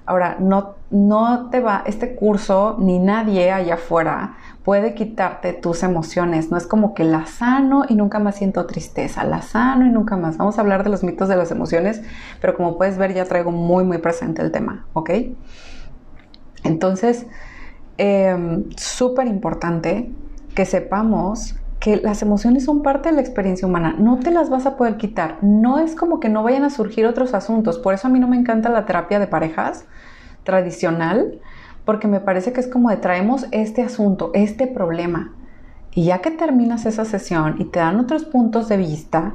[0.06, 6.50] Ahora, no, no te va, este curso ni nadie allá afuera puede quitarte tus emociones.
[6.50, 10.16] No es como que la sano y nunca más siento tristeza, la sano y nunca
[10.16, 10.38] más.
[10.38, 12.02] Vamos a hablar de los mitos de las emociones,
[12.40, 15.10] pero como puedes ver ya traigo muy, muy presente el tema, ¿ok?
[16.64, 17.26] Entonces,
[17.98, 20.10] em, súper importante
[20.54, 24.64] que sepamos que las emociones son parte de la experiencia humana, no te las vas
[24.64, 28.08] a poder quitar, no es como que no vayan a surgir otros asuntos, por eso
[28.08, 29.84] a mí no me encanta la terapia de parejas
[30.44, 31.40] tradicional,
[31.84, 35.34] porque me parece que es como de traemos este asunto, este problema,
[35.92, 39.34] y ya que terminas esa sesión y te dan otros puntos de vista,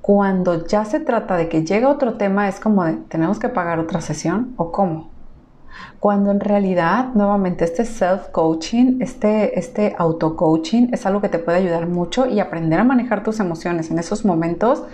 [0.00, 3.78] cuando ya se trata de que llega otro tema, es como de, ¿tenemos que pagar
[3.78, 5.10] otra sesión o cómo?
[6.00, 11.86] Cuando en realidad, nuevamente, este self-coaching, este, este auto-coaching es algo que te puede ayudar
[11.86, 14.84] mucho y aprender a manejar tus emociones en esos momentos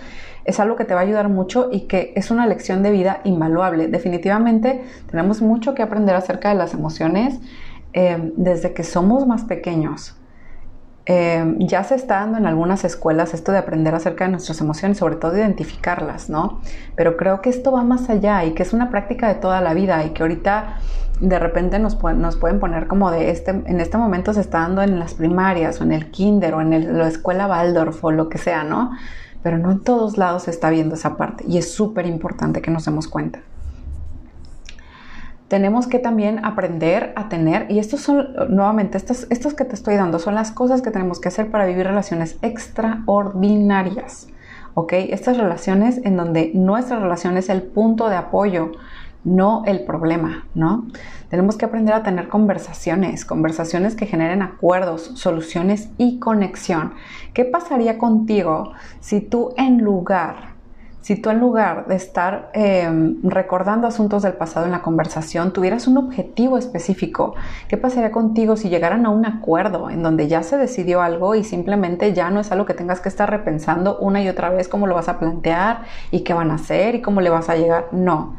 [0.47, 3.19] es algo que te va a ayudar mucho y que es una lección de vida
[3.25, 3.89] invaluable.
[3.89, 4.81] Definitivamente
[5.11, 7.39] tenemos mucho que aprender acerca de las emociones
[7.93, 10.15] eh, desde que somos más pequeños.
[11.05, 14.97] Eh, ya se está dando en algunas escuelas esto de aprender acerca de nuestras emociones,
[14.97, 16.61] sobre todo identificarlas, ¿no?
[16.95, 19.73] Pero creo que esto va más allá y que es una práctica de toda la
[19.73, 20.79] vida y que ahorita
[21.19, 24.81] de repente nos, nos pueden poner como de este, en este momento se está dando
[24.81, 28.37] en las primarias o en el kinder o en la escuela Waldorf o lo que
[28.37, 28.91] sea, ¿no?
[29.43, 32.71] Pero no en todos lados se está viendo esa parte y es súper importante que
[32.71, 33.39] nos demos cuenta.
[35.47, 40.19] tenemos que también aprender a tener, y estos son, nuevamente, estos, que te estoy dando
[40.19, 44.27] son las cosas que tenemos que hacer para vivir relaciones extraordinarias.
[44.91, 48.73] Estas relaciones en donde nuestra relación es el punto de apoyo,
[49.27, 50.87] no el problema, ¿no?
[51.29, 56.93] Tenemos que aprender a tener conversaciones, conversaciones que generen acuerdos, soluciones y conexión.
[57.33, 60.57] ¿Qué pasaría contigo si tú en lugar
[61.07, 65.87] si tú en lugar de estar em, recordando asuntos del pasado en la conversación, tuvieras
[65.87, 67.33] un objetivo específico,
[67.69, 71.45] ¿qué pasaría contigo si llegaran a un acuerdo en donde ya se decidió algo y
[71.45, 74.85] simplemente ya no es algo que tengas que estar repensando una y otra vez cómo
[74.85, 77.87] lo vas a plantear y qué van a hacer y cómo le vas a llegar?
[77.93, 78.35] No.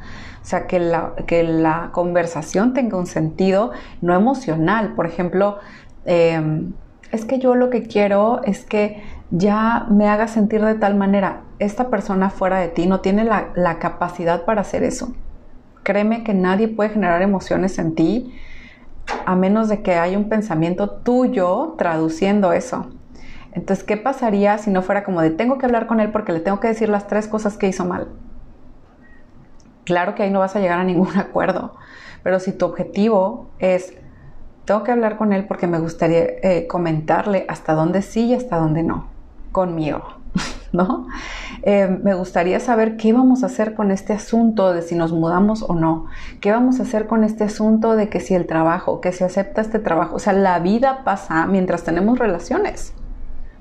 [0.48, 4.94] O sea, que la, que la conversación tenga un sentido no emocional.
[4.94, 5.58] Por ejemplo,
[6.06, 6.72] em,
[7.12, 11.42] es que yo lo que quiero es que ya me haga sentir de tal manera.
[11.58, 15.12] Esta persona fuera de ti no tiene la, capacidad para hacer eso.
[15.82, 18.34] Créeme que nadie puede generar emociones en ti
[19.26, 22.86] a menos de que haya un pensamiento tuyo traduciendo eso.
[23.52, 26.40] Entonces, ¿qué pasaría si no fuera como de tengo que hablar con él porque le
[26.40, 28.08] tengo que decir las tres cosas que hizo mal?
[29.88, 31.74] Claro que ahí no vas a llegar a ningún acuerdo,
[32.22, 33.94] pero si tu objetivo es
[34.66, 38.58] tengo que hablar con él porque me gustaría eh, comentarle hasta dónde sí y hasta
[38.58, 39.06] dónde no,
[39.50, 40.02] conmigo,
[40.72, 41.06] ¿no?
[41.62, 45.62] Eh, me gustaría saber qué vamos a hacer con este asunto de si nos mudamos
[45.62, 46.04] o no,
[46.42, 49.62] qué vamos a hacer con este asunto de que si el trabajo, que si acepta
[49.62, 52.92] este trabajo, o sea, la vida pasa mientras tenemos relaciones.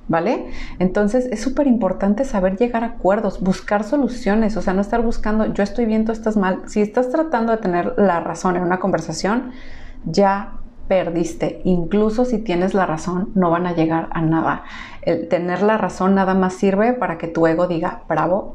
[0.10, 0.52] ¿Vale?
[0.80, 5.54] Entonces es súper importante saber llegar a acuerdos, buscar soluciones, o sea, no estar buscando,
[5.54, 6.62] yo estoy bien, tú estás mal.
[6.68, 9.52] Si estás tratando de tener la razón en una conversación,
[10.06, 10.54] ya
[10.88, 11.62] perdiste.
[11.66, 14.64] Incluso si tienes la razón, no van a llegar a nada.
[15.02, 18.54] El tener la razón nada más sirve para que tu ego diga bravo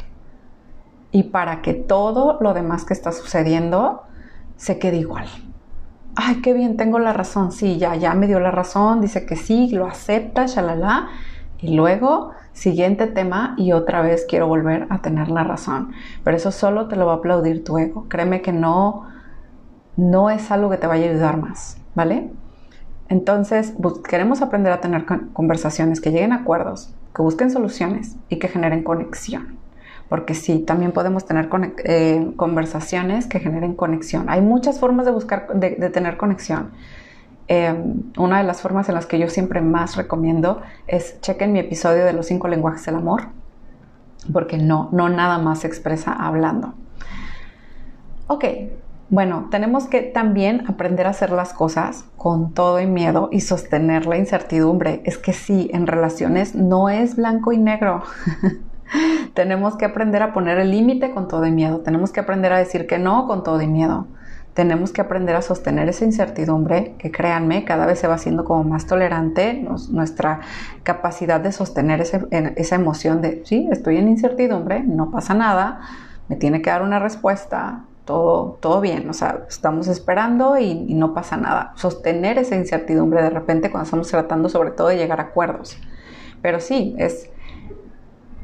[1.11, 4.03] y para que todo lo demás que está sucediendo
[4.57, 5.27] se quede igual.
[6.15, 7.53] Ay, qué bien, tengo la razón.
[7.53, 9.01] Sí, ya, ya me dio la razón.
[9.01, 11.09] Dice que sí, lo acepta, shalala.
[11.63, 15.93] Y luego, siguiente tema, y otra vez quiero volver a tener la razón.
[16.25, 18.07] Pero eso solo te lo va a aplaudir tu ego.
[18.09, 19.07] Créeme que no,
[19.97, 21.79] no es algo que te vaya a ayudar más.
[21.95, 22.31] ¿vale?
[23.09, 23.75] Entonces,
[24.09, 28.83] queremos aprender a tener conversaciones que lleguen a acuerdos, que busquen soluciones y que generen
[28.83, 29.59] conexión.
[30.09, 31.49] Porque sí, también podemos tener
[31.85, 34.29] eh, conversaciones que generen conexión.
[34.29, 36.71] Hay muchas formas de buscar, de, tener conexión.
[37.49, 41.59] Em, una de las formas en las que yo siempre más recomiendo es chequen mi
[41.59, 43.25] episodio de los cinco lenguajes del amor,
[44.33, 46.75] porque no, no nada más se expresa hablando.
[48.29, 48.45] Ok,
[49.11, 54.07] bueno, tenemos que también aprender a hacer las cosas con todo y miedo y sostener
[54.07, 55.03] la incertidumbre.
[55.05, 58.05] Es que sí, en relaciones no es blanco y negro.
[59.35, 61.81] tenemos que aprender a poner el límite con todo y miedo.
[61.81, 64.07] Tenemos que aprender a decir que no con todo y miedo.
[64.55, 68.65] Tenemos que aprender a sostener esa incertidumbre, que créanme, cada vez se va haciendo como
[68.65, 70.41] más tolerante nuestra
[70.83, 75.81] capacidad de sostener esa emoción de, sí, estoy en incertidumbre, no pasa nada,
[76.29, 81.15] me tiene que dar una respuesta, todo, todo bien, o sea, estamos esperando y, no
[81.15, 81.73] pasa nada.
[81.77, 85.77] Sostener esa incertidumbre de repente cuando estamos tratando sobre todo de llegar a acuerdos.
[86.43, 87.31] Pero sí, es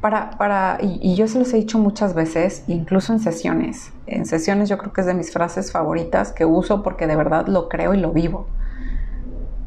[0.00, 3.92] para, para y, y, yo se los he dicho muchas veces, incluso en sesiones.
[4.06, 7.46] En sesiones yo creo que es de mis frases favoritas que uso porque de verdad
[7.46, 8.46] lo creo y lo vivo.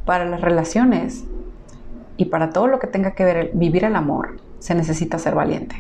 [0.06, 1.26] Para las relaciones
[2.18, 5.76] y para todo lo que tenga que ver vivir el amor, se necesita ser valiente.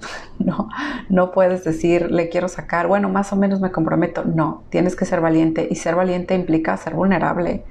[0.40, 0.70] No,
[1.10, 4.24] no puedes decir, le quiero sacar, bueno, más o menos me comprometo.
[4.24, 7.62] No, tienes que ser valiente y ser valiente implica ser vulnerable.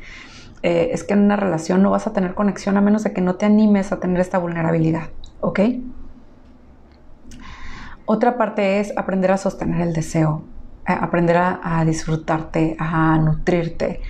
[0.61, 3.21] Eh, es que en una relación no vas a tener conexión a menos de que
[3.21, 5.09] no te animes a tener esta vulnerabilidad,
[5.41, 5.61] ¿ok?
[8.11, 10.41] Otra parte es aprender a sostener el deseo,
[10.83, 14.01] aprender a, disfrutarte, a nutrirte,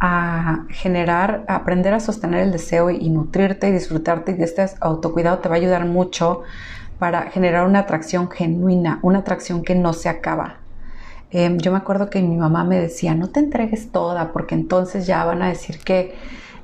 [0.00, 5.48] a generar, aprender a sostener el deseo y, nutrirte y disfrutarte y este autocuidado te
[5.48, 6.42] va a ayudar mucho
[6.98, 10.56] para generar una atracción genuina, una atracción que no se acaba.
[11.30, 15.06] Em, yo me acuerdo que mi mamá me decía, no te entregues toda, porque entonces
[15.06, 16.16] ya van a decir que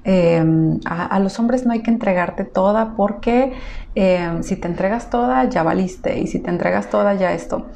[0.05, 3.53] em, a, los hombres no hay que entregarte toda, porque
[3.95, 7.67] em, si te entregas toda, ya valiste, y si te entregas toda, ya esto.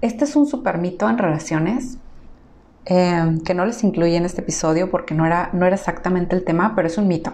[0.00, 1.98] Este es un super mito en relaciones.
[2.86, 6.74] que no les incluí en este episodio porque no era, no era exactamente el tema,
[6.76, 7.32] pero es un mito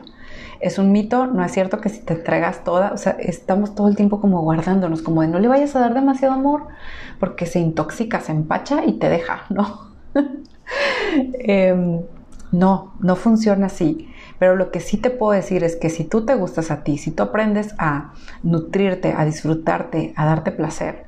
[0.62, 3.88] es un mito, no es cierto que si te entregas toda, o sea, estamos todo
[3.88, 6.68] el tiempo como guardándonos, como de no le vayas a dar demasiado amor,
[7.18, 9.92] porque se intoxica, se empacha y te deja, ¿no?
[11.34, 12.00] Em,
[12.52, 14.08] no, no funciona así.
[14.42, 16.98] Pero lo que sí te puedo decir es que si tú te gustas a ti,
[16.98, 18.12] si tú aprendes a
[18.42, 21.04] nutrirte, a disfrutarte, a darte placer,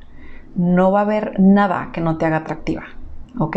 [0.55, 2.85] no va a haber nada que no te haga atractiva,
[3.37, 3.57] ¿ok?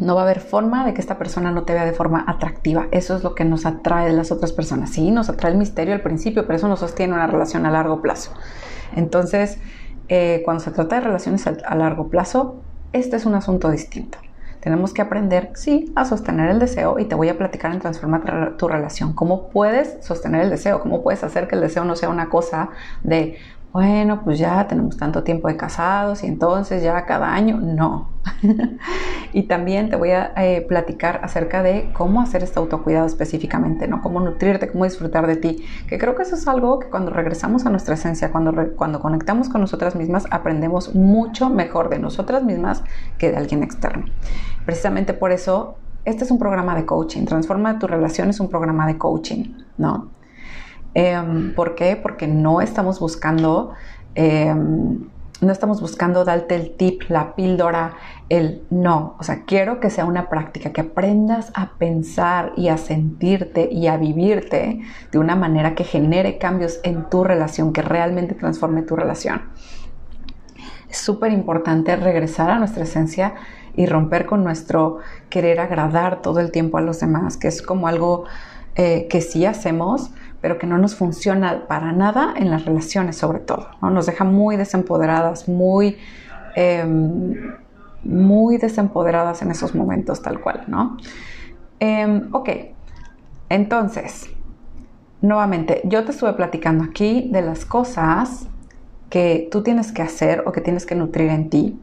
[0.00, 2.88] No va a haber forma de que esta persona no te vea de forma atractiva.
[2.90, 4.90] Eso es lo que nos atrae de las otras personas.
[4.90, 8.02] Sí, nos atrae el misterio al principio, pero eso nos sostiene una relación a largo
[8.02, 8.32] plazo.
[8.96, 9.60] Entonces,
[10.08, 12.56] eh, cuando se trata de relaciones a largo plazo,
[12.92, 14.18] este es un asunto distinto.
[14.60, 18.56] Tenemos que aprender, sí, a sostener el deseo y te voy a platicar en transformar
[18.56, 19.14] tu relación.
[19.14, 20.80] ¿Cómo puedes sostener el deseo?
[20.80, 22.68] ¿Cómo puedes hacer que el deseo no sea una cosa
[23.02, 23.38] de,
[23.72, 28.08] bueno, pues ya tenemos tanto tiempo de casados y entonces ya cada año, no.
[29.32, 34.02] y también te voy a eh, platicar acerca de cómo hacer este autocuidado específicamente, ¿no?
[34.02, 37.64] Cómo nutrirte, cómo disfrutar de ti, que creo que eso es algo que cuando regresamos
[37.64, 42.82] a nuestra esencia, cuando, cuando conectamos con nosotras mismas, aprendemos mucho mejor de nosotras mismas
[43.18, 44.06] que de alguien externo.
[44.66, 48.86] Precisamente por eso, este es un programa de coaching, Transforma tu relación es un programa
[48.88, 50.19] de coaching, ¿no?
[50.94, 51.96] Em, ¿Por qué?
[51.96, 53.72] Porque no estamos buscando,
[54.14, 55.08] em,
[55.40, 57.94] no estamos buscando darte el tip, la píldora,
[58.28, 59.16] el no.
[59.18, 63.86] O sea, quiero que sea una práctica, que aprendas a pensar y a sentirte y
[63.86, 64.80] a vivirte
[65.10, 69.42] de una manera que genere cambios en tu relación, que realmente transforme tu relación.
[70.90, 73.34] Es súper importante regresar a nuestra esencia
[73.76, 77.86] y romper con nuestro querer agradar todo el tiempo a los demás, que es como
[77.86, 78.24] algo
[78.74, 80.10] eh, que sí hacemos,
[80.40, 83.68] pero que no nos funciona para nada en las relaciones sobre todo.
[83.82, 83.90] ¿no?
[83.90, 85.98] Nos deja muy desempoderadas, muy,
[86.56, 87.34] em,
[88.02, 90.96] muy desempoderadas en esos momentos tal cual, ¿no?
[91.78, 92.48] Em, ok,
[93.48, 94.30] entonces,
[95.20, 98.46] nuevamente, yo te estuve platicando aquí de las cosas
[99.10, 101.78] que tú tienes que hacer o que tienes que nutrir en ti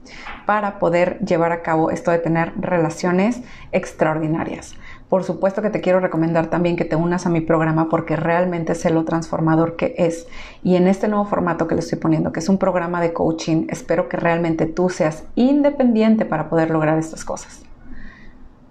[0.45, 3.41] para poder llevar a cabo esto de tener relaciones
[3.73, 4.75] extraordinarias.
[5.09, 8.75] Por supuesto que te quiero recomendar también que te unas a mi programa porque realmente
[8.75, 10.27] sé lo transformador que es.
[10.63, 13.67] Y en este nuevo formato que le estoy poniendo, que es un programa de coaching,
[13.69, 17.61] espero que realmente tú seas independiente para poder lograr estas cosas.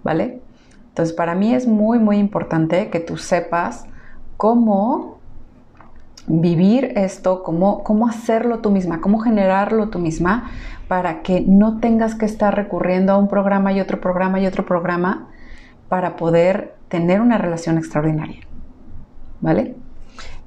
[0.03, 0.41] ¿Vale?
[0.89, 3.85] Entonces, para mí es muy, muy importante que tú sepas
[4.37, 5.17] cómo
[6.27, 10.51] vivir esto, cómo, cómo hacerlo tú misma, cómo generarlo tú misma
[10.87, 14.65] para que no tengas que estar recurriendo a un programa y otro programa y otro
[14.65, 15.29] programa
[15.89, 18.41] para poder tener una relación extraordinaria.
[19.39, 19.75] ¿Vale?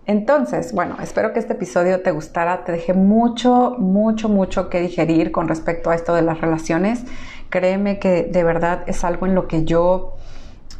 [0.06, 5.30] Entonces, bueno, espero que este episodio te gustara, te dejé mucho, mucho, mucho que digerir
[5.30, 7.04] con respecto a esto de las relaciones.
[7.48, 10.14] Créeme que de verdad es algo en lo que yo,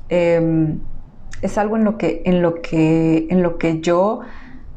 [0.09, 0.81] em,
[1.43, 4.23] es algo en lo que, en lo que, en lo que yo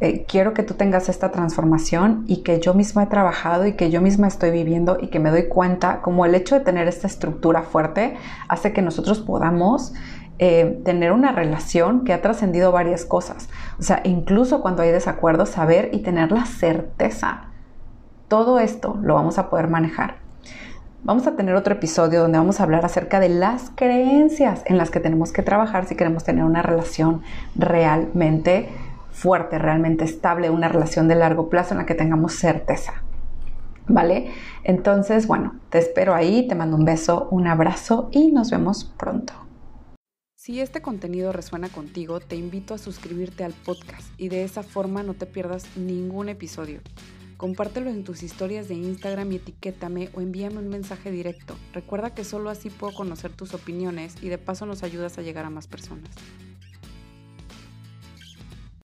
[0.04, 3.90] eh, quiero que tú tengas esta transformación y que yo misma he trabajado y que
[3.90, 7.08] yo misma estoy viviendo y que me doy cuenta como el hecho de tener esta
[7.08, 8.18] estructura fuerte
[8.50, 9.94] hace que nosotros podamos
[10.40, 13.48] eh, tener una relación que ha trascendido varias cosas.
[13.80, 17.46] O sea, incluso cuando hay desacuerdos, saber y tener la certeza.
[18.28, 20.16] Todo esto lo vamos a poder manejar.
[21.06, 24.92] Vamos a tener otro episodio donde vamos a hablar acerca de las creencias en las
[24.92, 27.22] que tenemos que trabajar si queremos tener una relación
[27.56, 28.68] realmente
[29.14, 33.04] fuerte, realmente estable, una relación de largo plazo en la que tengamos certeza.
[33.88, 34.32] ¿Vale?
[34.64, 39.34] Entonces, bueno, te espero ahí, te mando un beso, un abrazo y nos vemos pronto.
[40.36, 45.04] Si este contenido resuena contigo, te invito a suscribirte al podcast y de esa forma
[45.04, 46.82] no te pierdas ningún episodio.
[47.38, 51.56] Compártelo en tus historias de Instagram y etiquétame o envíame un mensaje directo.
[51.74, 55.46] Recuerda que solo así puedo conocer tus opiniones y de paso nos ayudas a llegar
[55.46, 56.10] a más personas.